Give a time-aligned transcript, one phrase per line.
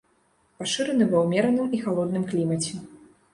[0.61, 2.75] Пашыраны ва ўмераным і халодным клімаце.